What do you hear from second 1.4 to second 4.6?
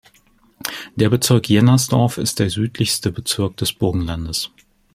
Jennersdorf ist der südlichste Bezirk des Burgenlandes.